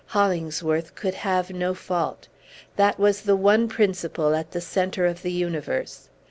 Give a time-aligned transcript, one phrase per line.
[0.07, 2.27] Hollingsworth could have no fault.
[2.75, 6.09] That was the one principle at the centre of the universe.